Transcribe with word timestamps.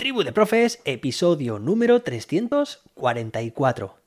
Tribu 0.00 0.24
de 0.24 0.32
Profes, 0.32 0.80
episodio 0.86 1.58
número 1.58 2.00
344. 2.00 3.99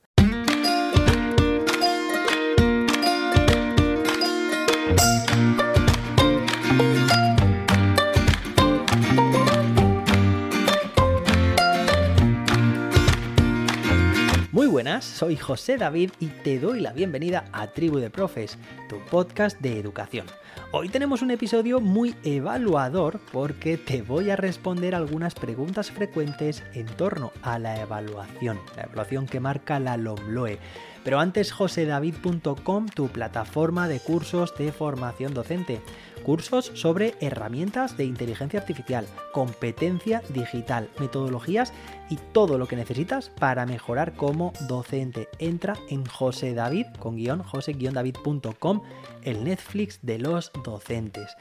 Soy 15.00 15.36
José 15.36 15.76
David 15.76 16.10
y 16.20 16.26
te 16.26 16.58
doy 16.58 16.80
la 16.80 16.92
bienvenida 16.92 17.44
a 17.52 17.68
Tribu 17.68 17.98
de 17.98 18.10
Profes, 18.10 18.58
tu 18.88 18.98
podcast 19.10 19.58
de 19.60 19.78
educación. 19.78 20.26
Hoy 20.72 20.88
tenemos 20.88 21.22
un 21.22 21.30
episodio 21.30 21.80
muy 21.80 22.14
evaluador 22.22 23.20
porque 23.32 23.76
te 23.76 24.02
voy 24.02 24.30
a 24.30 24.36
responder 24.36 24.94
algunas 24.94 25.34
preguntas 25.34 25.90
frecuentes 25.90 26.62
en 26.74 26.86
torno 26.86 27.32
a 27.42 27.58
la 27.58 27.80
evaluación, 27.80 28.60
la 28.76 28.84
evaluación 28.84 29.26
que 29.26 29.40
marca 29.40 29.80
la 29.80 29.96
LOMLOE. 29.96 30.58
Pero 31.02 31.20
antes, 31.20 31.52
josedavid.com, 31.52 32.86
tu 32.88 33.08
plataforma 33.08 33.88
de 33.88 34.00
cursos 34.00 34.54
de 34.56 34.72
formación 34.72 35.34
docente 35.34 35.80
cursos 36.24 36.72
sobre 36.74 37.14
herramientas 37.20 37.96
de 37.96 38.04
inteligencia 38.04 38.58
artificial, 38.58 39.06
competencia 39.32 40.22
digital, 40.30 40.88
metodologías 40.98 41.72
y 42.10 42.16
todo 42.32 42.58
lo 42.58 42.66
que 42.66 42.74
necesitas 42.74 43.28
para 43.28 43.66
mejorar 43.66 44.14
como 44.14 44.52
docente. 44.66 45.28
Entra 45.38 45.74
en 45.88 46.04
José 46.04 46.54
David 46.54 46.86
con 46.98 47.16
guion 47.16 47.44
jose-david.com, 47.44 48.82
el 49.22 49.44
Netflix 49.44 50.00
de 50.02 50.18
los 50.18 50.50
docentes. 50.64 51.36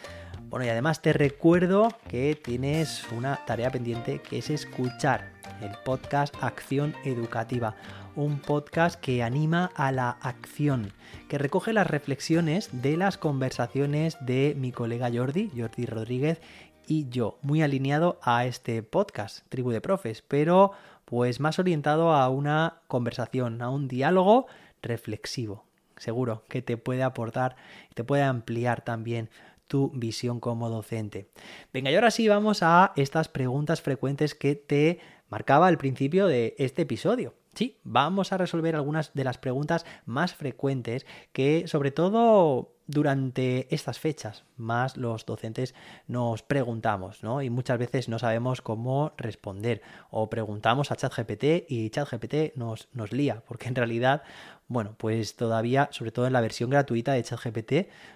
Bueno, 0.49 0.65
y 0.65 0.69
además 0.69 1.01
te 1.01 1.13
recuerdo 1.13 1.87
que 2.07 2.35
tienes 2.35 3.03
una 3.11 3.43
tarea 3.47 3.71
pendiente 3.71 4.19
que 4.19 4.37
es 4.37 4.51
escuchar 4.51 5.31
el 5.61 5.71
podcast 5.83 6.35
Acción 6.41 6.93
Educativa 7.03 7.75
un 8.15 8.39
podcast 8.39 8.99
que 8.99 9.23
anima 9.23 9.71
a 9.75 9.91
la 9.91 10.11
acción, 10.21 10.93
que 11.29 11.37
recoge 11.37 11.73
las 11.73 11.87
reflexiones 11.87 12.69
de 12.71 12.97
las 12.97 13.17
conversaciones 13.17 14.17
de 14.21 14.55
mi 14.57 14.71
colega 14.71 15.09
Jordi, 15.13 15.51
Jordi 15.57 15.85
Rodríguez, 15.85 16.41
y 16.85 17.09
yo, 17.09 17.37
muy 17.41 17.61
alineado 17.61 18.19
a 18.21 18.45
este 18.45 18.83
podcast, 18.83 19.47
Tribu 19.49 19.71
de 19.71 19.81
Profes, 19.81 20.21
pero 20.21 20.71
pues 21.05 21.39
más 21.39 21.59
orientado 21.59 22.13
a 22.13 22.29
una 22.29 22.81
conversación, 22.87 23.61
a 23.61 23.69
un 23.69 23.87
diálogo 23.87 24.47
reflexivo. 24.81 25.65
Seguro 25.97 26.43
que 26.49 26.61
te 26.61 26.77
puede 26.77 27.03
aportar 27.03 27.55
te 27.93 28.03
puede 28.03 28.23
ampliar 28.23 28.83
también 28.83 29.29
tu 29.67 29.91
visión 29.91 30.39
como 30.39 30.69
docente. 30.69 31.29
Venga, 31.71 31.89
y 31.89 31.95
ahora 31.95 32.11
sí 32.11 32.27
vamos 32.27 32.61
a 32.61 32.91
estas 32.95 33.27
preguntas 33.27 33.81
frecuentes 33.81 34.35
que 34.35 34.55
te 34.55 34.99
marcaba 35.29 35.67
al 35.67 35.77
principio 35.77 36.27
de 36.27 36.55
este 36.57 36.83
episodio. 36.83 37.33
Sí, 37.53 37.77
vamos 37.83 38.33
a 38.33 38.37
resolver 38.37 38.75
algunas 38.75 39.13
de 39.13 39.23
las 39.23 39.37
preguntas 39.37 39.85
más 40.05 40.33
frecuentes 40.33 41.05
que 41.31 41.67
sobre 41.67 41.91
todo 41.91 42.73
durante 42.87 43.73
estas 43.73 43.99
fechas 43.99 44.43
más 44.57 44.97
los 44.97 45.25
docentes 45.25 45.73
nos 46.07 46.41
preguntamos, 46.43 47.23
¿no? 47.23 47.41
Y 47.41 47.49
muchas 47.49 47.77
veces 47.77 48.09
no 48.09 48.19
sabemos 48.19 48.61
cómo 48.61 49.13
responder 49.17 49.81
o 50.09 50.29
preguntamos 50.29 50.91
a 50.91 50.95
ChatGPT 50.95 51.69
y 51.69 51.89
ChatGPT 51.91 52.55
nos, 52.55 52.89
nos 52.91 53.11
lía, 53.11 53.43
porque 53.47 53.67
en 53.67 53.75
realidad, 53.75 54.23
bueno, 54.67 54.95
pues 54.97 55.35
todavía, 55.35 55.89
sobre 55.91 56.11
todo 56.11 56.27
en 56.27 56.33
la 56.33 56.41
versión 56.41 56.69
gratuita 56.71 57.13
de 57.13 57.23
ChatGPT, 57.23 57.73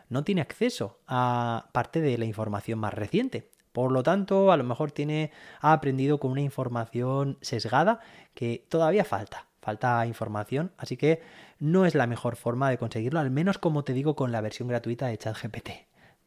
no 0.10 0.24
tiene 0.24 0.42
acceso 0.42 1.00
a 1.08 1.70
parte 1.72 2.02
de 2.02 2.18
la 2.18 2.26
información 2.26 2.80
más 2.80 2.94
reciente. 2.94 3.52
Por 3.78 3.92
lo 3.92 4.02
tanto, 4.02 4.52
a 4.52 4.58
lo 4.58 4.64
mejor 4.64 4.92
tiene, 4.92 5.30
ha 5.62 5.72
aprendido 5.72 6.20
con 6.20 6.32
una 6.32 6.42
información 6.42 7.38
sesgada 7.42 8.00
que 8.34 8.66
todavía 8.70 9.06
falta, 9.06 9.46
falta 9.62 10.04
información, 10.08 10.72
así 10.80 10.98
que 10.98 11.22
no 11.60 11.86
es 11.86 11.94
la 11.94 12.08
mejor 12.08 12.38
forma 12.38 12.72
de 12.72 12.80
conseguirlo, 12.80 13.20
al 13.20 13.30
menos 13.30 13.60
como 13.60 13.84
te 13.84 13.94
digo 13.94 14.16
con 14.16 14.32
la 14.32 14.42
versión 14.42 14.68
gratuita 14.68 15.06
de 15.06 15.20
ChatGPT, 15.20 15.70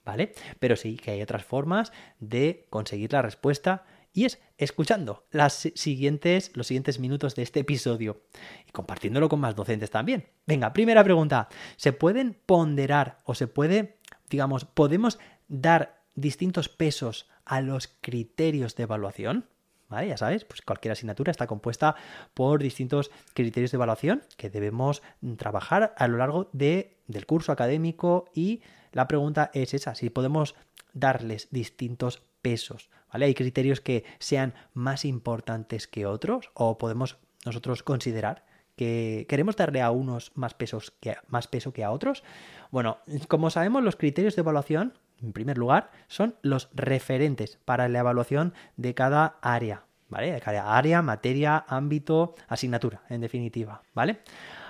¿vale? 0.04 0.32
Pero 0.60 0.76
sí 0.76 0.94
que 0.94 1.10
hay 1.10 1.22
otras 1.22 1.42
formas 1.42 1.92
de 2.20 2.68
conseguir 2.70 3.12
la 3.12 3.22
respuesta 3.22 3.82
y 4.12 4.26
es 4.26 4.38
escuchando 4.56 5.26
las 5.32 5.72
siguientes, 5.74 6.52
los 6.54 6.68
siguientes 6.68 7.00
minutos 7.00 7.34
de 7.34 7.42
este 7.42 7.58
episodio 7.58 8.22
y 8.68 8.70
compartiéndolo 8.70 9.28
con 9.28 9.40
más 9.40 9.56
docentes 9.56 9.90
también. 9.90 10.28
Venga, 10.46 10.72
primera 10.72 11.02
pregunta. 11.02 11.48
¿Se 11.76 11.92
pueden 11.92 12.36
ponderar 12.46 13.18
o 13.24 13.34
se 13.34 13.48
puede, 13.48 13.98
digamos, 14.28 14.64
podemos 14.64 15.18
dar 15.48 15.98
distintos 16.14 16.68
pesos 16.68 17.28
a 17.50 17.60
los 17.60 17.88
criterios 18.00 18.76
de 18.76 18.84
evaluación. 18.84 19.44
¿Vale? 19.88 20.06
Ya 20.06 20.16
sabes, 20.16 20.44
pues 20.44 20.62
cualquier 20.62 20.92
asignatura 20.92 21.32
está 21.32 21.48
compuesta 21.48 21.96
por 22.32 22.62
distintos 22.62 23.10
criterios 23.34 23.72
de 23.72 23.76
evaluación 23.76 24.22
que 24.36 24.48
debemos 24.48 25.02
trabajar 25.36 25.92
a 25.98 26.06
lo 26.06 26.18
largo 26.18 26.48
de, 26.52 26.96
del 27.08 27.26
curso 27.26 27.50
académico 27.50 28.26
y 28.32 28.62
la 28.92 29.08
pregunta 29.08 29.50
es 29.52 29.74
esa, 29.74 29.96
si 29.96 30.08
podemos 30.08 30.54
darles 30.92 31.48
distintos 31.50 32.22
pesos, 32.40 32.88
¿vale? 33.12 33.26
Hay 33.26 33.34
criterios 33.34 33.80
que 33.80 34.04
sean 34.20 34.54
más 34.72 35.04
importantes 35.04 35.88
que 35.88 36.06
otros 36.06 36.50
o 36.54 36.78
podemos 36.78 37.18
nosotros 37.44 37.82
considerar 37.82 38.44
que 38.76 39.26
queremos 39.28 39.56
darle 39.56 39.82
a 39.82 39.90
unos 39.90 40.30
más 40.36 40.54
pesos 40.54 40.92
que 41.00 41.16
más 41.26 41.48
peso 41.48 41.72
que 41.72 41.82
a 41.82 41.90
otros. 41.90 42.22
Bueno, 42.70 42.98
como 43.26 43.50
sabemos 43.50 43.82
los 43.82 43.96
criterios 43.96 44.36
de 44.36 44.42
evaluación 44.42 44.94
en 45.22 45.32
primer 45.32 45.58
lugar, 45.58 45.90
son 46.08 46.34
los 46.42 46.68
referentes 46.74 47.58
para 47.64 47.88
la 47.88 48.00
evaluación 48.00 48.54
de 48.76 48.94
cada 48.94 49.36
área, 49.42 49.84
¿vale? 50.08 50.32
De 50.32 50.40
cada 50.40 50.76
área, 50.76 51.02
materia, 51.02 51.64
ámbito, 51.68 52.34
asignatura, 52.48 53.02
en 53.08 53.20
definitiva, 53.20 53.82
¿vale? 53.94 54.20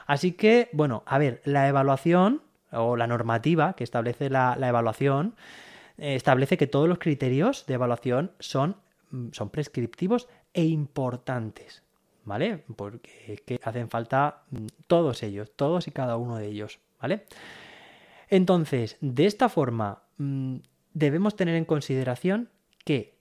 Así 0.06 0.32
que, 0.32 0.68
bueno, 0.72 1.02
a 1.06 1.18
ver, 1.18 1.40
la 1.44 1.68
evaluación 1.68 2.42
o 2.72 2.96
la 2.96 3.06
normativa 3.06 3.74
que 3.74 3.84
establece 3.84 4.30
la, 4.30 4.56
evaluación 4.60 5.34
eh, 5.98 6.14
establece 6.14 6.56
que 6.56 6.66
todos 6.66 6.88
los 6.88 6.98
criterios 6.98 7.66
de 7.66 7.74
evaluación 7.74 8.32
son, 8.38 8.76
mm, 9.10 9.28
son 9.32 9.50
prescriptivos 9.50 10.28
e 10.52 10.64
importantes, 10.64 11.82
¿vale? 12.24 12.64
Porque 12.76 13.42
que 13.46 13.60
hacen 13.62 13.88
falta 13.88 14.42
mm, 14.50 14.66
todos 14.86 15.22
ellos, 15.22 15.50
todos 15.54 15.86
y 15.88 15.92
cada 15.92 16.16
uno 16.16 16.36
de 16.36 16.46
ellos, 16.46 16.80
¿vale? 17.00 17.24
Entonces, 18.28 18.96
de 19.00 19.26
esta 19.26 19.48
forma, 19.48 20.02
mm, 20.20 20.56
debemos 20.92 21.36
tener 21.36 21.54
en 21.54 21.64
consideración 21.64 22.50
que 22.84 23.18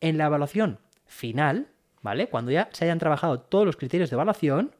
en 0.00 0.18
la 0.18 0.26
evaluación 0.26 0.78
final, 1.06 1.68
¿vale? 2.02 2.28
Cuando 2.28 2.50
ya 2.50 2.68
se 2.72 2.84
hayan 2.84 2.98
trabajado 2.98 3.40
todos 3.40 3.66
los 3.66 3.76
criterios 3.76 4.10
de 4.10 4.14
evaluación, 4.14 4.74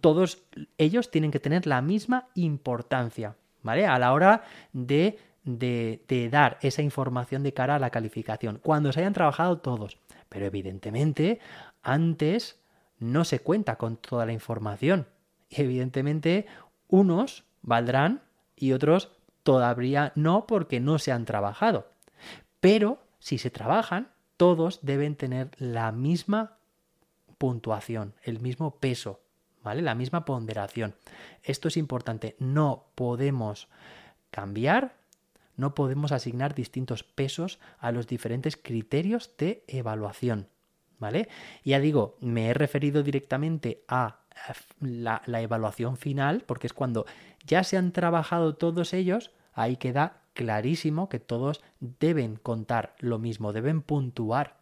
todos 0.00 0.42
ellos 0.76 1.10
tienen 1.10 1.30
que 1.30 1.40
tener 1.40 1.66
la 1.66 1.82
misma 1.82 2.28
importancia, 2.34 3.36
¿vale? 3.62 3.86
A 3.86 3.98
la 3.98 4.12
hora 4.12 4.42
de, 4.72 5.18
de, 5.44 6.28
dar 6.30 6.58
esa 6.62 6.82
información 6.82 7.42
de 7.42 7.54
cara 7.54 7.76
a 7.76 7.78
la 7.78 7.90
calificación, 7.90 8.58
cuando 8.62 8.92
se 8.92 9.00
hayan 9.00 9.12
trabajado 9.12 9.58
todos. 9.58 9.98
Pero 10.28 10.46
evidentemente, 10.46 11.38
antes 11.82 12.60
no 12.98 13.24
se 13.24 13.40
cuenta 13.40 13.76
con 13.76 13.96
toda 13.96 14.26
la 14.26 14.32
información. 14.32 15.06
Y 15.48 15.62
evidentemente, 15.62 16.46
unos 16.88 17.44
valdrán 17.62 18.22
y 18.56 18.72
otros 18.72 19.12
todavía 19.48 20.12
no 20.14 20.46
porque 20.46 20.78
no 20.78 20.98
se 20.98 21.10
han 21.10 21.24
trabajado. 21.24 21.90
Pero 22.60 23.02
si 23.18 23.38
se 23.38 23.48
trabajan, 23.48 24.10
todos 24.36 24.80
deben 24.82 25.16
tener 25.16 25.52
la 25.56 25.90
misma 25.90 26.58
puntuación, 27.38 28.12
el 28.24 28.40
mismo 28.40 28.76
peso, 28.76 29.22
¿vale? 29.62 29.80
La 29.80 29.94
misma 29.94 30.26
ponderación. 30.26 30.96
Esto 31.42 31.68
es 31.68 31.78
importante. 31.78 32.36
No 32.38 32.88
podemos 32.94 33.68
cambiar, 34.30 34.96
no 35.56 35.74
podemos 35.74 36.12
asignar 36.12 36.54
distintos 36.54 37.02
pesos 37.02 37.58
a 37.78 37.90
los 37.90 38.06
diferentes 38.06 38.54
criterios 38.54 39.34
de 39.38 39.64
evaluación, 39.66 40.48
¿vale? 40.98 41.26
Ya 41.64 41.80
digo, 41.80 42.18
me 42.20 42.50
he 42.50 42.52
referido 42.52 43.02
directamente 43.02 43.82
a 43.88 44.17
la, 44.80 45.22
evaluación 45.26 45.96
final, 45.96 46.42
porque 46.46 46.66
es 46.66 46.72
cuando 46.72 47.06
ya 47.46 47.64
se 47.64 47.76
han 47.76 47.92
trabajado 47.92 48.54
todos 48.54 48.92
ellos, 48.92 49.30
ahí 49.52 49.76
queda 49.76 50.22
clarísimo 50.34 51.08
que 51.08 51.18
todos 51.18 51.62
deben 51.80 52.36
contar 52.36 52.94
lo 52.98 53.18
mismo, 53.18 53.52
deben 53.52 53.82
puntuar 53.82 54.56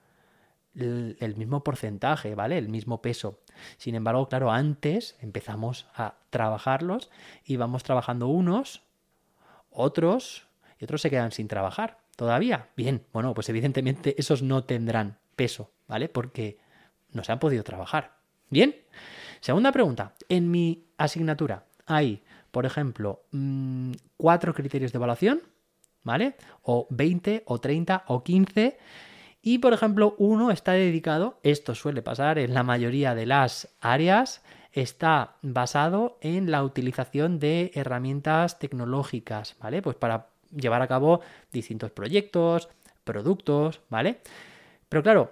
el, 0.74 1.34
mismo 1.36 1.64
porcentaje, 1.64 2.34
¿vale? 2.34 2.58
El 2.58 2.68
mismo 2.68 3.00
peso. 3.00 3.40
Sin 3.78 3.94
embargo, 3.94 4.28
claro, 4.28 4.50
antes 4.50 5.16
empezamos 5.20 5.86
a 5.94 6.16
trabajarlos 6.30 7.10
y 7.44 7.56
vamos 7.56 7.82
trabajando 7.82 8.28
unos, 8.28 8.82
otros 9.70 10.46
y 10.78 10.84
otros 10.84 11.02
se 11.02 11.10
quedan 11.10 11.32
sin 11.32 11.48
trabajar. 11.48 11.98
¿Todavía? 12.16 12.70
Bien, 12.76 13.04
bueno, 13.12 13.34
pues 13.34 13.48
evidentemente 13.48 14.14
esos 14.18 14.42
no 14.42 14.64
tendrán 14.64 15.18
peso, 15.34 15.70
¿vale? 15.86 16.08
Porque 16.08 16.58
no 17.12 17.24
se 17.24 17.32
han 17.32 17.38
podido 17.38 17.62
trabajar. 17.62 18.16
Bien. 18.48 18.74
Segunda 19.40 19.72
pregunta. 19.72 20.14
En 20.28 20.50
mi 20.50 20.84
asignatura 20.98 21.64
hay, 21.86 22.22
por 22.50 22.66
ejemplo, 22.66 23.22
mm, 23.32 23.92
cuatro 24.16 24.54
criterios 24.54 24.92
de 24.92 24.96
evaluación, 24.96 25.42
¿vale? 26.02 26.36
O 26.62 26.86
20, 26.90 27.42
o 27.46 27.60
30, 27.60 28.04
o 28.06 28.22
15. 28.22 28.78
Y 29.42 29.58
por 29.58 29.72
ejemplo, 29.72 30.14
uno 30.18 30.50
está 30.50 30.72
dedicado, 30.72 31.38
esto 31.42 31.74
suele 31.74 32.02
pasar 32.02 32.38
en 32.38 32.54
la 32.54 32.62
mayoría 32.62 33.14
de 33.14 33.26
las 33.26 33.68
áreas, 33.80 34.42
está 34.72 35.36
basado 35.42 36.18
en 36.20 36.50
la 36.50 36.64
utilización 36.64 37.38
de 37.38 37.70
herramientas 37.74 38.58
tecnológicas, 38.58 39.56
¿vale? 39.60 39.82
Pues 39.82 39.96
para 39.96 40.28
llevar 40.54 40.82
a 40.82 40.88
cabo 40.88 41.20
distintos 41.52 41.90
proyectos, 41.90 42.68
productos, 43.04 43.80
¿vale? 43.88 44.18
Pero 44.88 45.02
claro, 45.02 45.30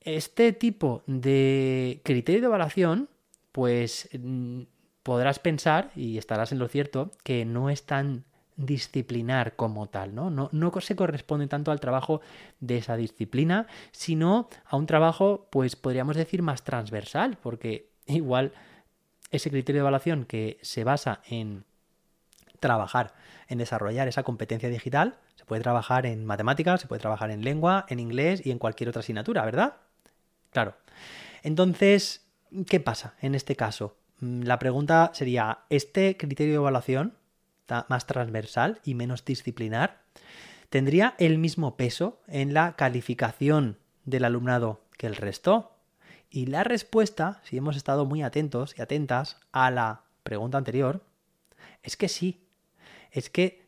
este 0.00 0.52
tipo 0.52 1.02
de 1.06 2.00
criterio 2.02 2.40
de 2.40 2.46
evaluación, 2.46 3.08
pues 3.52 4.08
mm, 4.18 4.62
podrás 5.02 5.38
pensar, 5.38 5.90
y 5.96 6.18
estarás 6.18 6.52
en 6.52 6.58
lo 6.58 6.68
cierto, 6.68 7.12
que 7.24 7.44
no 7.44 7.70
es 7.70 7.84
tan 7.84 8.24
disciplinar 8.56 9.56
como 9.56 9.88
tal, 9.88 10.14
¿no? 10.14 10.30
¿no? 10.30 10.50
No 10.52 10.72
se 10.80 10.96
corresponde 10.96 11.46
tanto 11.46 11.70
al 11.70 11.80
trabajo 11.80 12.20
de 12.60 12.78
esa 12.78 12.96
disciplina, 12.96 13.66
sino 13.90 14.48
a 14.66 14.76
un 14.76 14.86
trabajo, 14.86 15.48
pues 15.50 15.76
podríamos 15.76 16.16
decir, 16.16 16.42
más 16.42 16.62
transversal, 16.62 17.38
porque 17.42 17.90
igual 18.06 18.52
ese 19.30 19.50
criterio 19.50 19.80
de 19.80 19.84
evaluación 19.84 20.24
que 20.24 20.58
se 20.62 20.84
basa 20.84 21.22
en 21.28 21.64
trabajar, 22.58 23.14
en 23.48 23.58
desarrollar 23.58 24.08
esa 24.08 24.22
competencia 24.22 24.68
digital, 24.68 25.16
se 25.36 25.44
puede 25.46 25.62
trabajar 25.62 26.04
en 26.04 26.26
matemáticas, 26.26 26.82
se 26.82 26.86
puede 26.86 27.00
trabajar 27.00 27.30
en 27.30 27.42
lengua, 27.42 27.86
en 27.88 27.98
inglés 27.98 28.44
y 28.44 28.50
en 28.50 28.58
cualquier 28.58 28.90
otra 28.90 29.00
asignatura, 29.00 29.44
¿verdad? 29.44 29.76
Claro. 30.50 30.74
Entonces, 31.42 32.26
¿qué 32.66 32.80
pasa 32.80 33.14
en 33.20 33.34
este 33.34 33.56
caso? 33.56 33.96
Mm, 34.20 34.42
la 34.42 34.58
pregunta 34.58 35.10
sería, 35.14 35.60
¿este 35.70 36.16
criterio 36.16 36.54
de 36.54 36.58
evaluación 36.58 37.14
más 37.88 38.06
transversal 38.06 38.80
y 38.84 38.94
menos 38.94 39.24
disciplinar 39.24 40.00
tendría 40.70 41.14
el 41.18 41.38
mismo 41.38 41.76
peso 41.76 42.20
en 42.26 42.52
la 42.52 42.74
calificación 42.74 43.78
del 44.04 44.24
alumnado 44.24 44.80
que 44.96 45.06
el 45.06 45.16
resto? 45.16 45.72
Y 46.30 46.46
la 46.46 46.64
respuesta, 46.64 47.40
si 47.44 47.56
hemos 47.56 47.76
estado 47.76 48.06
muy 48.06 48.22
atentos 48.22 48.74
y 48.78 48.82
atentas 48.82 49.38
a 49.52 49.70
la 49.70 50.02
pregunta 50.22 50.58
anterior, 50.58 51.02
es 51.82 51.96
que 51.96 52.08
sí. 52.08 52.46
Es 53.10 53.30
que 53.30 53.66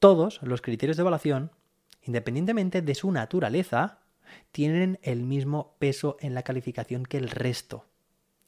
todos 0.00 0.40
los 0.42 0.62
criterios 0.62 0.96
de 0.96 1.02
evaluación, 1.02 1.52
independientemente 2.02 2.82
de 2.82 2.94
su 2.94 3.12
naturaleza, 3.12 3.98
tienen 4.50 4.98
el 5.02 5.22
mismo 5.22 5.76
peso 5.78 6.16
en 6.20 6.34
la 6.34 6.42
calificación 6.42 7.04
que 7.04 7.18
el 7.18 7.30
resto. 7.30 7.84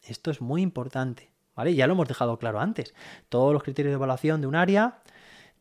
Esto 0.03 0.31
es 0.31 0.41
muy 0.41 0.63
importante, 0.63 1.31
¿vale? 1.55 1.75
Ya 1.75 1.87
lo 1.87 1.95
hemos 1.95 2.09
dejado 2.09 2.39
claro 2.39 2.61
antes. 2.61 2.95
Todos 3.29 3.53
los 3.53 3.63
criterios 3.63 3.93
de 3.93 3.97
evaluación 3.97 4.41
de 4.41 4.47
un 4.47 4.57
área 4.57 5.03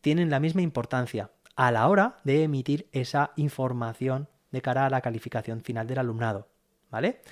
tienen 0.00 0.30
la 0.30 0.40
misma 0.40 0.62
importancia 0.62 1.30
a 1.56 1.70
la 1.70 1.88
hora 1.88 2.16
de 2.24 2.42
emitir 2.42 2.88
esa 2.92 3.32
información 3.36 4.28
de 4.50 4.62
cara 4.62 4.86
a 4.86 4.90
la 4.90 5.00
calificación 5.00 5.60
final 5.62 5.86
del 5.86 5.98
alumnado, 5.98 6.48
¿vale? 6.90 7.22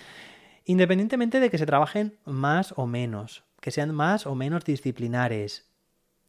Independientemente 0.65 1.41
de 1.41 1.51
que 1.51 1.59
se 1.59 1.67
trabajen 1.67 2.19
más 2.25 2.75
o 2.77 2.87
menos, 2.87 3.45
que 3.61 3.71
sean 3.71 3.95
más 3.95 4.27
o 4.27 4.35
menos 4.35 4.65
disciplinares, 4.65 5.69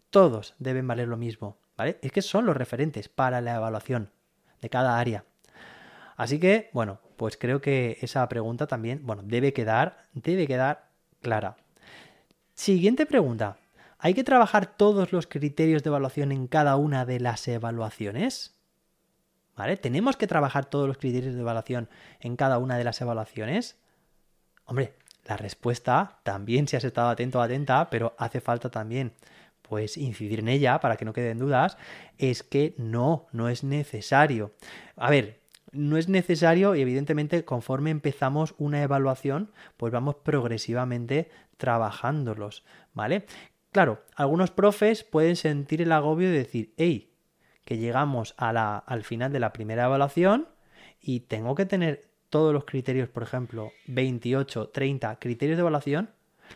todos 0.09 0.55
deben 0.59 0.87
valer 0.87 1.07
lo 1.07 1.17
mismo, 1.17 1.57
¿vale? 1.77 1.99
Es 2.01 2.11
que 2.11 2.21
son 2.21 2.45
los 2.45 2.57
referentes 2.57 3.07
para 3.07 3.39
la 3.41 3.55
evaluación 3.55 4.11
de 4.61 4.69
cada 4.69 4.99
área. 4.99 5.25
Así 6.21 6.39
que, 6.39 6.69
bueno, 6.71 6.99
pues 7.17 7.35
creo 7.35 7.61
que 7.61 7.97
esa 8.01 8.29
pregunta 8.29 8.67
también, 8.67 9.01
bueno, 9.07 9.23
debe 9.25 9.53
quedar, 9.53 10.05
debe 10.13 10.45
quedar 10.45 10.91
clara. 11.19 11.57
Siguiente 12.53 13.07
pregunta. 13.07 13.57
¿Hay 13.97 14.13
que 14.13 14.23
trabajar 14.23 14.67
todos 14.77 15.13
los 15.13 15.25
criterios 15.25 15.81
de 15.81 15.87
evaluación 15.87 16.31
en 16.31 16.45
cada 16.45 16.75
una 16.75 17.07
de 17.07 17.19
las 17.19 17.47
evaluaciones? 17.47 18.53
¿Vale? 19.55 19.77
¿Tenemos 19.77 20.15
que 20.15 20.27
trabajar 20.27 20.65
todos 20.65 20.87
los 20.87 20.99
criterios 20.99 21.33
de 21.33 21.41
evaluación 21.41 21.89
en 22.19 22.35
cada 22.35 22.59
una 22.59 22.77
de 22.77 22.83
las 22.83 23.01
evaluaciones? 23.01 23.79
Hombre, 24.65 24.93
la 25.25 25.37
respuesta 25.37 26.19
también 26.21 26.67
si 26.67 26.75
has 26.75 26.83
estado 26.83 27.09
atento 27.09 27.39
o 27.39 27.41
atenta, 27.41 27.89
pero 27.89 28.13
hace 28.19 28.41
falta 28.41 28.69
también 28.69 29.13
pues 29.63 29.97
incidir 29.97 30.41
en 30.41 30.49
ella 30.49 30.79
para 30.81 30.97
que 30.97 31.05
no 31.05 31.13
queden 31.13 31.39
dudas, 31.39 31.77
es 32.19 32.43
que 32.43 32.75
no, 32.77 33.25
no 33.31 33.49
es 33.49 33.63
necesario. 33.63 34.53
A 34.97 35.09
ver, 35.09 35.40
no 35.71 35.97
es 35.97 36.09
necesario 36.09 36.75
y 36.75 36.81
evidentemente 36.81 37.45
conforme 37.45 37.89
empezamos 37.91 38.55
una 38.57 38.81
evaluación, 38.81 39.51
pues 39.77 39.91
vamos 39.91 40.15
progresivamente 40.15 41.29
trabajándolos, 41.57 42.63
¿vale? 42.93 43.25
Claro, 43.71 44.03
algunos 44.15 44.51
profes 44.51 45.03
pueden 45.03 45.35
sentir 45.35 45.81
el 45.81 45.91
agobio 45.91 46.29
de 46.29 46.39
decir, 46.39 46.73
hey, 46.77 47.13
que 47.63 47.77
llegamos 47.77 48.33
a 48.37 48.51
la, 48.51 48.77
al 48.77 49.03
final 49.03 49.31
de 49.31 49.39
la 49.39 49.53
primera 49.53 49.85
evaluación 49.85 50.49
y 50.99 51.21
tengo 51.21 51.55
que 51.55 51.65
tener 51.65 52.11
todos 52.29 52.53
los 52.53 52.65
criterios, 52.65 53.09
por 53.09 53.23
ejemplo, 53.23 53.71
28, 53.87 54.69
30 54.69 55.19
criterios 55.19 55.57
de 55.57 55.61
evaluación, 55.61 56.09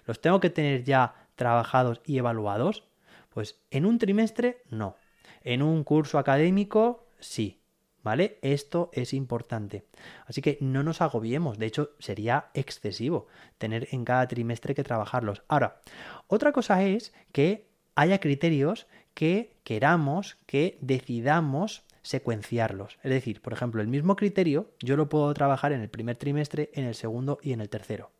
los 0.05 0.19
tengo 0.21 0.39
que 0.39 0.49
tener 0.49 0.83
ya 0.83 1.27
trabajados 1.35 2.01
y 2.05 2.17
evaluados? 2.17 2.83
Pues 3.29 3.59
en 3.71 3.85
un 3.85 3.99
trimestre 3.99 4.61
no. 4.69 4.95
En 5.41 5.61
un 5.61 5.83
curso 5.83 6.17
académico 6.17 7.07
sí. 7.19 7.61
¿Vale? 8.05 8.37
Esto 8.43 8.91
es 8.93 9.15
importante. 9.15 9.83
Así 10.27 10.43
que 10.43 10.59
no 10.61 10.83
nos 10.83 11.01
agobiemos. 11.01 11.57
De 11.57 11.65
hecho, 11.65 11.89
sería 11.97 12.51
excesivo 12.53 13.25
tener 13.57 13.87
en 13.89 14.05
cada 14.05 14.27
trimestre 14.27 14.75
que 14.75 14.83
trabajarlos. 14.83 15.41
Ahora, 15.47 15.81
otra 16.27 16.51
cosa 16.51 16.83
es 16.83 17.15
que 17.31 17.65
haya 17.95 18.19
criterios 18.19 18.85
que 19.15 19.57
queramos, 19.63 20.37
que 20.45 20.77
decidamos 20.81 21.83
secuenciarlos. 22.03 22.99
Es 23.01 23.09
decir, 23.09 23.41
por 23.41 23.53
ejemplo, 23.53 23.81
el 23.81 23.87
mismo 23.87 24.15
criterio 24.15 24.69
yo 24.81 24.97
lo 24.97 25.09
puedo 25.09 25.33
trabajar 25.33 25.71
en 25.71 25.81
el 25.81 25.89
primer 25.89 26.15
trimestre, 26.15 26.69
en 26.75 26.85
el 26.85 26.93
segundo 26.93 27.39
y 27.41 27.53
en 27.53 27.61
el 27.61 27.69
tercero. 27.69 28.11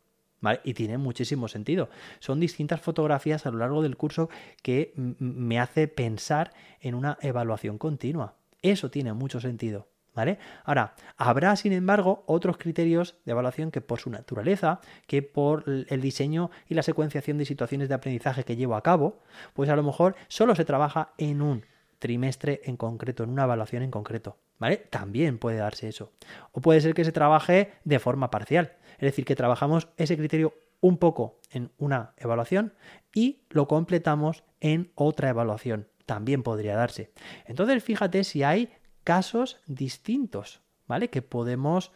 Y 0.64 0.74
tiene 0.74 0.98
muchísimo 0.98 1.46
sentido. 1.46 1.90
Son 2.18 2.40
distintas 2.40 2.80
fotografías 2.80 3.46
a 3.46 3.52
lo 3.52 3.58
largo 3.58 3.82
del 3.82 3.96
curso 3.96 4.30
que 4.62 4.92
me 4.96 5.60
hace 5.60 5.86
pensar 5.86 6.52
en 6.80 6.96
una 6.96 7.18
evaluación 7.22 7.78
continua. 7.78 8.34
Eso 8.70 8.90
tiene 8.90 9.12
mucho 9.12 9.40
sentido. 9.40 9.88
¿Vale? 10.14 10.38
Ahora, 10.64 10.94
habrá, 11.18 11.54
sin 11.56 11.74
embargo, 11.74 12.24
otros 12.26 12.56
criterios 12.56 13.16
de 13.26 13.32
evaluación 13.32 13.70
que 13.70 13.82
por 13.82 14.00
su 14.00 14.08
naturaleza, 14.08 14.80
que 15.06 15.20
por 15.20 15.64
el 15.66 16.00
diseño 16.00 16.50
y 16.68 16.74
la 16.74 16.82
secuenciación 16.82 17.36
de 17.36 17.44
situaciones 17.44 17.90
de 17.90 17.96
aprendizaje 17.96 18.44
que 18.44 18.56
llevo 18.56 18.76
a 18.76 18.82
cabo, 18.82 19.20
pues 19.52 19.68
a 19.68 19.76
lo 19.76 19.82
mejor 19.82 20.16
solo 20.28 20.54
se 20.54 20.64
trabaja 20.64 21.12
en 21.18 21.42
un 21.42 21.66
trimestre 21.98 22.62
en 22.64 22.78
concreto, 22.78 23.24
en 23.24 23.30
una 23.30 23.44
evaluación 23.44 23.82
en 23.82 23.90
concreto. 23.90 24.38
¿Vale? 24.58 24.78
También 24.78 25.36
puede 25.36 25.58
darse 25.58 25.86
eso. 25.88 26.12
O 26.52 26.62
puede 26.62 26.80
ser 26.80 26.94
que 26.94 27.04
se 27.04 27.12
trabaje 27.12 27.72
de 27.84 27.98
forma 27.98 28.30
parcial. 28.30 28.72
Es 28.94 29.02
decir, 29.02 29.26
que 29.26 29.36
trabajamos 29.36 29.88
ese 29.98 30.16
criterio 30.16 30.54
un 30.80 30.96
poco 30.96 31.40
en 31.50 31.72
una 31.76 32.14
evaluación 32.16 32.72
y 33.14 33.42
lo 33.50 33.68
completamos 33.68 34.44
en 34.60 34.92
otra 34.94 35.28
evaluación. 35.28 35.88
También 36.06 36.42
podría 36.42 36.76
darse. 36.76 37.12
Entonces, 37.44 37.82
fíjate 37.82 38.24
si 38.24 38.42
hay 38.42 38.70
casos 39.04 39.60
distintos, 39.66 40.62
¿vale? 40.86 41.10
Que 41.10 41.22
podemos, 41.22 41.92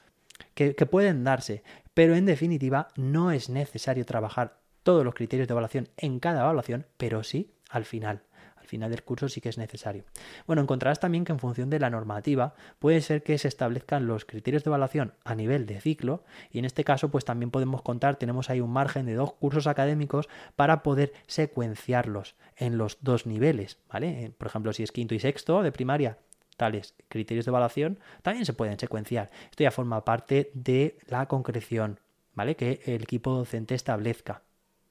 que, 0.55 0.75
que 0.75 0.87
pueden 0.87 1.25
darse. 1.25 1.63
Pero 1.95 2.15
en 2.15 2.27
definitiva, 2.27 2.89
no 2.97 3.31
es 3.31 3.49
necesario 3.49 4.05
trabajar 4.05 4.61
todos 4.83 5.05
los 5.05 5.15
criterios 5.15 5.49
de 5.49 5.53
evaluación 5.53 5.89
en 5.97 6.21
cada 6.21 6.43
evaluación, 6.43 6.87
pero 6.97 7.23
sí 7.23 7.55
al 7.71 7.85
final 7.85 8.23
final 8.71 8.91
del 8.91 9.03
curso 9.03 9.29
sí 9.29 9.41
que 9.41 9.51
es 9.51 9.59
necesario. 9.59 10.05
Bueno, 10.47 10.63
encontrarás 10.63 11.01
también 11.01 11.25
que 11.25 11.33
en 11.33 11.39
función 11.39 11.69
de 11.69 11.79
la 11.79 11.91
normativa 11.91 12.55
puede 12.79 13.01
ser 13.03 13.23
que 13.23 13.37
se 13.37 13.49
establezcan 13.49 14.07
los 14.07 14.25
criterios 14.25 14.65
de 14.65 14.71
evaluación 14.71 15.13
a 15.25 15.35
nivel 15.35 15.67
de 15.67 15.81
ciclo 15.81 16.25
y 16.51 16.59
en 16.59 16.65
este 16.65 16.85
caso 16.85 17.11
pues 17.11 17.25
también 17.25 17.51
podemos 17.51 17.83
contar, 17.83 18.17
tenemos 18.17 18.49
ahí 18.49 18.61
un 18.61 18.71
margen 18.71 19.07
de 19.07 19.15
dos 19.15 19.33
cursos 19.35 19.67
académicos 19.67 20.29
para 20.57 20.83
poder 20.83 21.13
secuenciarlos 21.27 22.37
en 22.57 22.79
los 22.79 22.99
dos 23.03 23.27
niveles, 23.27 23.79
¿vale? 23.93 24.25
Eh, 24.25 24.33
por 24.37 24.47
ejemplo, 24.47 24.73
si 24.73 24.83
es 24.83 24.93
quinto 24.93 25.15
y 25.15 25.19
sexto 25.19 25.63
de 25.63 25.73
primaria, 25.73 26.19
tales 26.57 26.95
criterios 27.09 27.47
de 27.47 27.51
evaluación 27.51 27.99
también 28.23 28.47
se 28.47 28.53
pueden 28.53 28.79
secuenciar. 28.79 29.31
Esto 29.51 29.65
ya 29.65 29.71
forma 29.71 30.05
parte 30.05 30.51
de 30.55 30.99
la 31.09 31.27
concreción, 31.27 31.99
¿vale? 32.35 32.55
Que 32.55 32.81
el 32.85 33.03
equipo 33.03 33.35
docente 33.35 33.75
establezca, 33.75 34.43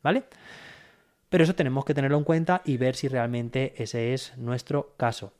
¿vale? 0.01 0.23
Pero 1.29 1.43
eso 1.43 1.55
tenemos 1.55 1.85
que 1.85 1.93
tenerlo 1.93 2.17
en 2.17 2.23
cuenta 2.23 2.61
y 2.65 2.77
ver 2.77 2.95
si 2.95 3.07
realmente 3.07 3.73
ese 3.81 4.13
es 4.13 4.37
nuestro 4.37 4.93
caso. 4.97 5.33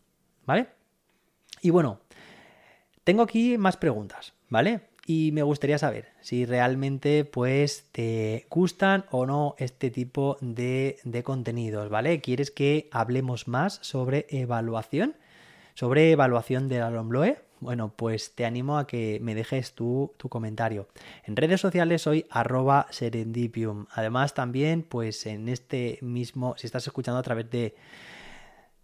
¿Vale? 0.46 0.68
Y 1.62 1.72
bueno, 1.72 2.00
tengo 3.04 3.24
aquí 3.24 3.58
más 3.58 3.78
preguntas, 3.78 4.34
¿vale? 4.50 4.82
Y 5.06 5.32
me 5.32 5.42
gustaría 5.42 5.80
saber 5.80 6.10
si 6.22 6.46
realmente 6.46 7.26
pues 7.26 7.86
te 7.92 8.46
gustan 8.50 9.06
o 9.10 9.26
no 9.26 9.56
este 9.58 9.90
tipo 9.90 10.38
de, 10.42 11.00
contenidos, 11.24 11.90
¿vale? 11.90 12.22
¿Quieres 12.22 12.52
que 12.52 12.88
hablemos 12.92 13.48
más 13.48 13.80
sobre 13.82 14.28
evaluación? 14.30 15.16
Sobre 15.74 16.12
evaluación 16.12 16.68
del 16.70 16.84
Alomloe, 16.84 17.40
bueno, 17.60 17.94
pues 17.96 18.36
te 18.36 18.46
animo 18.46 18.78
a 18.78 18.88
que 18.88 19.20
me 19.22 19.36
dejes 19.36 19.74
tu, 19.74 20.14
tu 20.18 20.30
comentario. 20.30 20.88
En 21.24 21.36
redes 21.36 21.62
sociales 21.62 22.02
soy 22.02 22.26
arroba 22.30 22.88
serendipium. 22.90 23.88
Además 23.92 24.34
también, 24.34 24.84
pues 24.84 25.26
en 25.26 25.50
este 25.50 26.00
mismo, 26.02 26.56
si 26.58 26.68
estás 26.68 26.86
escuchando 26.88 27.20
a 27.20 27.24
través 27.24 27.50
de, 27.50 27.76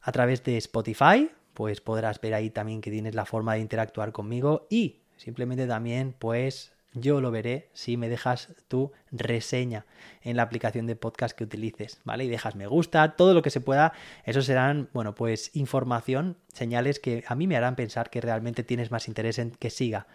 a 0.01 0.11
través 0.11 0.43
de 0.43 0.57
Spotify, 0.57 1.29
pues 1.53 1.81
podrás 1.81 2.19
ver 2.19 2.33
ahí 2.33 2.49
también 2.49 2.81
que 2.81 2.91
tienes 2.91 3.15
la 3.15 3.25
forma 3.25 3.53
de 3.53 3.61
interactuar 3.61 4.11
conmigo 4.11 4.67
y 4.69 5.01
Simplemente 5.17 5.65
también, 5.65 6.13
pues 6.17 6.73
yo 6.95 7.21
lo 7.21 7.29
veré 7.29 7.69
si 7.73 7.97
me 7.97 8.09
dejas 8.09 8.49
tu 8.67 8.91
reseña 9.11 9.85
en 10.21 10.37
la 10.37 10.43
aplicación 10.43 10.87
de 10.87 10.95
podcast 10.95 11.37
que 11.37 11.43
utilices, 11.43 11.99
¿vale? 12.03 12.23
Y 12.25 12.29
dejas 12.29 12.55
me 12.55 12.67
gusta, 12.67 13.15
todo 13.15 13.33
lo 13.33 13.41
que 13.41 13.49
se 13.49 13.61
pueda. 13.61 13.93
Eso 14.23 14.41
serán, 14.41 14.89
bueno, 14.93 15.13
pues 15.13 15.51
información, 15.55 16.37
señales 16.53 16.99
que 16.99 17.23
a 17.27 17.35
mí 17.35 17.47
me 17.47 17.57
harán 17.57 17.75
pensar 17.75 18.09
que 18.09 18.21
realmente 18.21 18.63
tienes 18.63 18.91
más 18.91 19.07
interés 19.07 19.37
en 19.39 19.51
que 19.51 19.69
siga 19.69 20.07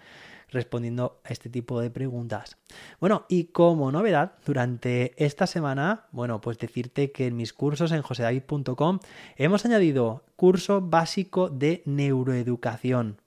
respondiendo 0.51 1.21
a 1.25 1.29
este 1.29 1.49
tipo 1.49 1.81
de 1.81 1.91
preguntas. 1.91 2.57
Bueno, 2.99 3.25
y 3.29 3.45
como 3.45 3.93
novedad, 3.93 4.33
durante 4.45 5.15
esta 5.25 5.47
semana, 5.47 6.07
bueno, 6.11 6.41
pues 6.41 6.59
decirte 6.59 7.13
que 7.13 7.29
en 7.29 7.37
mis 7.37 7.53
cursos 7.53 7.93
en 7.93 8.03
josedavid.com 8.03 8.99
hemos 9.37 9.65
añadido 9.65 10.25
curso 10.37 10.81
básico 10.81 11.49
de 11.49 11.83
neuroeducación. 11.87 13.19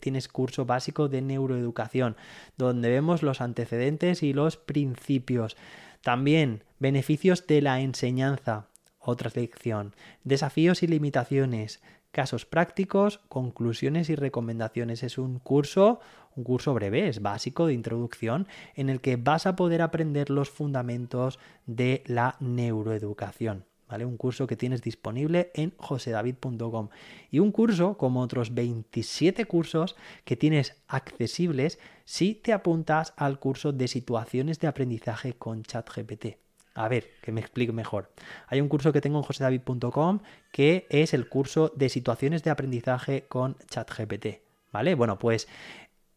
Tienes 0.00 0.28
curso 0.28 0.64
básico 0.64 1.08
de 1.08 1.22
neuroeducación, 1.22 2.16
donde 2.56 2.90
vemos 2.90 3.22
los 3.22 3.40
antecedentes 3.40 4.22
y 4.22 4.32
los 4.32 4.56
principios. 4.56 5.56
También 6.02 6.64
beneficios 6.78 7.46
de 7.46 7.60
la 7.60 7.80
enseñanza, 7.80 8.68
otra 8.98 9.30
lección. 9.34 9.94
Desafíos 10.24 10.82
y 10.82 10.86
limitaciones, 10.86 11.82
casos 12.10 12.46
prácticos, 12.46 13.18
conclusiones 13.28 14.10
y 14.10 14.14
recomendaciones. 14.14 15.02
Es 15.02 15.18
un 15.18 15.38
curso, 15.38 16.00
un 16.36 16.44
curso 16.44 16.74
breve, 16.74 17.08
es 17.08 17.22
básico 17.22 17.66
de 17.66 17.74
introducción, 17.74 18.46
en 18.74 18.88
el 18.88 19.00
que 19.00 19.16
vas 19.16 19.46
a 19.46 19.56
poder 19.56 19.82
aprender 19.82 20.30
los 20.30 20.50
fundamentos 20.50 21.38
de 21.66 22.02
la 22.06 22.36
neuroeducación. 22.40 23.64
Un 23.90 24.16
curso 24.16 24.46
que 24.46 24.56
tienes 24.56 24.82
disponible 24.82 25.50
en 25.54 25.74
josedavid.com. 25.76 26.88
Y 27.30 27.38
un 27.40 27.52
curso, 27.52 27.96
como 27.98 28.20
otros 28.20 28.54
27 28.54 29.44
cursos 29.46 29.96
que 30.24 30.36
tienes 30.36 30.76
accesibles 30.88 31.78
si 32.04 32.34
te 32.34 32.52
apuntas 32.52 33.12
al 33.16 33.38
curso 33.38 33.72
de 33.72 33.88
situaciones 33.88 34.60
de 34.60 34.68
aprendizaje 34.68 35.34
con 35.34 35.62
ChatGPT. 35.62 36.36
A 36.74 36.88
ver, 36.88 37.10
que 37.20 37.32
me 37.32 37.40
explique 37.40 37.72
mejor. 37.72 38.10
Hay 38.46 38.60
un 38.60 38.68
curso 38.68 38.92
que 38.92 39.00
tengo 39.00 39.18
en 39.18 39.24
josedavid.com 39.24 40.20
que 40.52 40.86
es 40.88 41.12
el 41.14 41.28
curso 41.28 41.72
de 41.74 41.88
situaciones 41.88 42.42
de 42.42 42.50
aprendizaje 42.50 43.26
con 43.28 43.56
ChatGPT. 43.68 44.40
¿Vale? 44.72 44.94
Bueno, 44.94 45.18
pues 45.18 45.48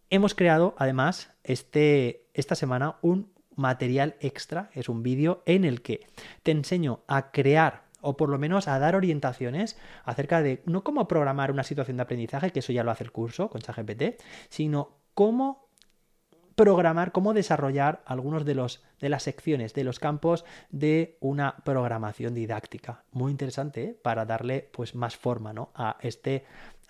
hemos 0.10 0.36
creado 0.36 0.76
además 0.78 1.32
este, 1.44 2.28
esta 2.36 2.54
semana 2.54 2.98
un 3.02 3.33
material 3.56 4.16
extra, 4.20 4.70
es 4.74 4.90
un 4.90 5.04
vídeo 5.04 5.44
en 5.46 5.66
el 5.66 5.82
que 5.82 6.08
te 6.44 6.52
enseño 6.52 7.02
a 7.08 7.32
crear 7.32 7.84
o 8.02 8.18
por 8.18 8.30
lo 8.30 8.38
menos 8.38 8.68
a 8.68 8.78
dar 8.80 8.96
orientaciones 8.96 9.78
acerca 10.04 10.42
de 10.42 10.62
no 10.66 10.84
cómo 10.84 11.08
programar 11.08 11.52
una 11.52 11.64
situación 11.64 11.98
de 11.98 12.04
aprendizaje, 12.04 12.52
que 12.52 12.60
eso 12.60 12.74
ya 12.74 12.84
lo 12.84 12.92
hace 12.92 13.06
el 13.06 13.12
curso 13.12 13.50
con 13.50 13.62
ChatGPT, 13.62 14.22
sino 14.50 14.98
cómo 15.14 15.63
programar, 16.56 17.12
cómo 17.12 17.34
desarrollar 17.34 18.02
algunos 18.06 18.46
de 18.46 18.56
los 18.56 18.84
de 19.00 19.10
las 19.10 19.24
secciones, 19.24 19.74
de 19.74 19.84
los 19.84 20.00
campos 20.00 20.46
de 20.70 21.18
una 21.20 21.58
programación 21.66 22.34
didáctica. 22.34 23.04
Muy 23.12 23.32
interesante 23.32 23.84
¿eh? 23.84 23.98
para 24.02 24.26
darle 24.26 24.70
pues 24.72 24.96
más 24.96 25.18
forma 25.18 25.52
¿no? 25.52 25.72
a 25.76 25.98
este 26.02 26.46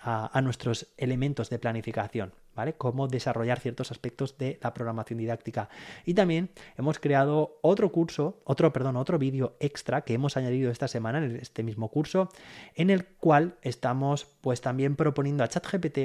a 0.06 0.38
nuestros 0.42 0.88
elementos 0.98 1.48
de 1.48 1.58
planificación. 1.58 2.34
¿vale? 2.54 2.74
Cómo 2.74 3.08
desarrollar 3.08 3.60
ciertos 3.60 3.90
aspectos 3.90 4.38
de 4.38 4.58
la 4.62 4.74
programación 4.74 5.18
didáctica. 5.18 5.68
Y 6.04 6.14
también 6.14 6.50
hemos 6.76 6.98
creado 6.98 7.58
otro 7.62 7.90
curso, 7.90 8.40
otro, 8.44 8.72
perdón, 8.72 8.96
otro 8.96 9.18
vídeo 9.18 9.56
extra 9.60 10.02
que 10.02 10.14
hemos 10.14 10.36
añadido 10.36 10.70
esta 10.70 10.88
semana 10.88 11.18
en 11.18 11.36
este 11.36 11.62
mismo 11.62 11.88
curso, 11.88 12.28
en 12.74 12.90
el 12.90 13.06
cual 13.06 13.56
estamos 13.62 14.26
pues 14.40 14.60
también 14.60 14.96
proponiendo 14.96 15.44
a 15.44 15.48
ChatGPT 15.48 15.98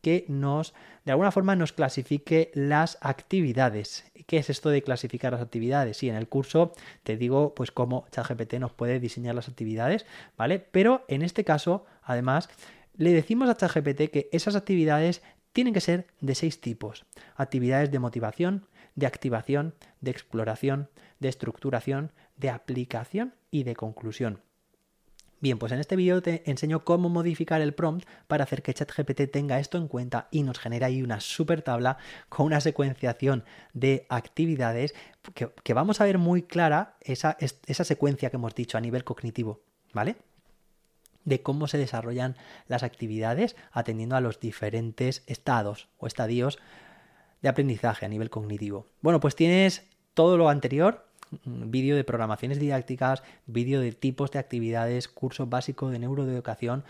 que 0.00 0.24
nos, 0.28 0.74
de 1.04 1.12
alguna 1.12 1.32
forma, 1.32 1.56
nos 1.56 1.72
clasifique 1.72 2.50
las 2.54 2.98
actividades. 3.00 4.04
¿Qué 4.26 4.38
es 4.38 4.50
esto 4.50 4.70
de 4.70 4.82
clasificar 4.82 5.32
las 5.32 5.42
actividades? 5.42 5.96
Sí, 5.96 6.08
en 6.08 6.16
el 6.16 6.28
curso 6.28 6.72
te 7.02 7.16
digo, 7.16 7.54
pues, 7.54 7.70
cómo 7.70 8.06
ChatGPT 8.10 8.54
nos 8.54 8.72
puede 8.72 9.00
diseñar 9.00 9.34
las 9.34 9.48
actividades, 9.48 10.06
¿vale? 10.36 10.58
Pero 10.58 11.04
en 11.08 11.22
este 11.22 11.44
caso, 11.44 11.84
además, 12.02 12.48
le 12.96 13.12
decimos 13.12 13.48
a 13.48 13.56
ChatGPT 13.56 14.10
que 14.10 14.28
esas 14.32 14.56
actividades 14.56 15.22
tienen 15.52 15.74
que 15.74 15.80
ser 15.80 16.06
de 16.20 16.34
seis 16.34 16.60
tipos. 16.60 17.06
Actividades 17.36 17.90
de 17.90 17.98
motivación, 17.98 18.66
de 18.94 19.06
activación, 19.06 19.74
de 20.00 20.10
exploración, 20.10 20.88
de 21.20 21.28
estructuración, 21.28 22.12
de 22.36 22.50
aplicación 22.50 23.34
y 23.50 23.64
de 23.64 23.74
conclusión. 23.74 24.40
Bien, 25.40 25.58
pues 25.58 25.70
en 25.70 25.78
este 25.78 25.94
vídeo 25.94 26.20
te 26.20 26.48
enseño 26.50 26.84
cómo 26.84 27.08
modificar 27.08 27.60
el 27.60 27.72
prompt 27.72 28.08
para 28.26 28.42
hacer 28.42 28.62
que 28.62 28.74
ChatGPT 28.74 29.30
tenga 29.30 29.60
esto 29.60 29.78
en 29.78 29.86
cuenta 29.86 30.26
y 30.32 30.42
nos 30.42 30.58
genere 30.58 30.84
ahí 30.84 31.02
una 31.02 31.20
super 31.20 31.62
tabla 31.62 31.98
con 32.28 32.46
una 32.46 32.60
secuenciación 32.60 33.44
de 33.72 34.06
actividades 34.08 34.94
que, 35.34 35.74
vamos 35.74 36.00
a 36.00 36.04
ver 36.04 36.18
muy 36.18 36.42
clara 36.42 36.96
esa, 37.00 37.36
esa 37.38 37.84
secuencia 37.84 38.30
que 38.30 38.36
hemos 38.36 38.54
dicho 38.54 38.78
a 38.78 38.80
nivel 38.80 39.04
cognitivo, 39.04 39.60
¿vale? 39.92 40.16
de 41.24 41.42
cómo 41.42 41.68
se 41.68 41.78
desarrollan 41.78 42.36
las 42.66 42.82
actividades 42.82 43.54
atendiendo 43.70 44.16
a 44.16 44.20
los 44.20 44.40
diferentes 44.40 45.22
estados 45.26 45.88
o 45.98 46.06
estadios 46.06 46.58
de 47.42 47.48
aprendizaje 47.48 48.06
a 48.06 48.08
nivel 48.08 48.30
cognitivo. 48.30 48.88
Bueno, 49.02 49.20
pues 49.20 49.36
tienes 49.36 49.86
todo 50.14 50.36
lo 50.36 50.48
anterior, 50.48 51.07
vídeo 51.44 51.96
de 51.96 52.04
programaciones 52.04 52.58
didácticas, 52.58 53.22
vídeo 53.46 53.80
de 53.80 53.92
tipos 53.92 54.30
de 54.30 54.38
actividades, 54.38 55.08
curso 55.08 55.46
básico 55.46 55.90
de 55.90 55.98
neuroeducación, 55.98 56.84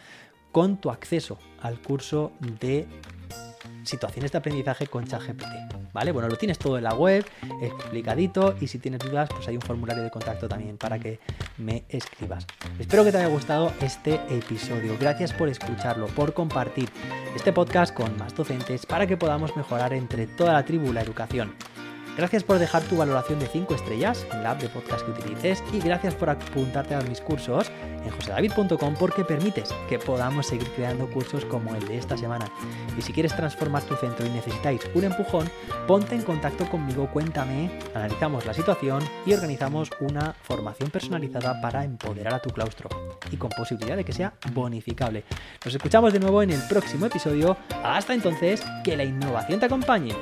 con 0.52 0.80
tu 0.80 0.90
acceso 0.90 1.38
al 1.60 1.80
curso 1.80 2.32
de 2.60 2.86
situaciones 3.84 4.32
de 4.32 4.38
aprendizaje 4.38 4.86
con 4.86 5.06
ChatGPT. 5.06 5.44
¿Vale? 5.92 6.12
Bueno, 6.12 6.28
lo 6.28 6.36
tienes 6.36 6.58
todo 6.58 6.76
en 6.76 6.84
la 6.84 6.94
web, 6.94 7.24
explicadito, 7.62 8.54
y 8.60 8.68
si 8.68 8.78
tienes 8.78 9.00
dudas, 9.00 9.28
pues 9.34 9.48
hay 9.48 9.56
un 9.56 9.62
formulario 9.62 10.02
de 10.02 10.10
contacto 10.10 10.48
también 10.48 10.76
para 10.76 10.98
que 10.98 11.18
me 11.56 11.84
escribas. 11.88 12.46
Espero 12.78 13.04
que 13.04 13.10
te 13.10 13.18
haya 13.18 13.28
gustado 13.28 13.72
este 13.80 14.14
episodio. 14.28 14.96
Gracias 15.00 15.32
por 15.32 15.48
escucharlo, 15.48 16.06
por 16.08 16.34
compartir 16.34 16.88
este 17.34 17.52
podcast 17.52 17.94
con 17.94 18.16
más 18.18 18.34
docentes 18.36 18.86
para 18.86 19.06
que 19.06 19.16
podamos 19.16 19.56
mejorar 19.56 19.92
entre 19.92 20.26
toda 20.26 20.52
la 20.52 20.64
tribu 20.64 20.92
la 20.92 21.00
educación. 21.00 21.54
Gracias 22.18 22.42
por 22.42 22.58
dejar 22.58 22.82
tu 22.82 22.96
valoración 22.96 23.38
de 23.38 23.46
5 23.46 23.76
estrellas 23.76 24.26
en 24.32 24.42
la 24.42 24.50
app 24.50 24.60
de 24.60 24.68
podcast 24.68 25.04
que 25.04 25.12
utilices 25.12 25.62
y 25.72 25.78
gracias 25.78 26.16
por 26.16 26.28
apuntarte 26.28 26.96
a 26.96 27.00
mis 27.02 27.20
cursos 27.20 27.70
en 28.04 28.10
josedavid.com 28.10 28.96
porque 28.98 29.24
permites 29.24 29.72
que 29.88 30.00
podamos 30.00 30.48
seguir 30.48 30.66
creando 30.74 31.08
cursos 31.08 31.44
como 31.44 31.76
el 31.76 31.86
de 31.86 31.96
esta 31.96 32.16
semana. 32.16 32.50
Y 32.98 33.02
si 33.02 33.12
quieres 33.12 33.36
transformar 33.36 33.84
tu 33.84 33.94
centro 33.94 34.26
y 34.26 34.30
necesitáis 34.30 34.80
un 34.94 35.04
empujón, 35.04 35.48
ponte 35.86 36.16
en 36.16 36.22
contacto 36.22 36.68
conmigo, 36.68 37.08
cuéntame, 37.12 37.70
analizamos 37.94 38.44
la 38.44 38.52
situación 38.52 39.00
y 39.24 39.32
organizamos 39.32 39.88
una 40.00 40.34
formación 40.42 40.90
personalizada 40.90 41.60
para 41.60 41.84
empoderar 41.84 42.34
a 42.34 42.42
tu 42.42 42.50
claustro 42.50 42.90
y 43.30 43.36
con 43.36 43.50
posibilidad 43.50 43.96
de 43.96 44.04
que 44.04 44.12
sea 44.12 44.32
bonificable. 44.52 45.22
Nos 45.64 45.72
escuchamos 45.72 46.12
de 46.12 46.18
nuevo 46.18 46.42
en 46.42 46.50
el 46.50 46.62
próximo 46.68 47.06
episodio. 47.06 47.56
Hasta 47.84 48.12
entonces, 48.12 48.60
que 48.82 48.96
la 48.96 49.04
innovación 49.04 49.60
te 49.60 49.66
acompañe. 49.66 50.16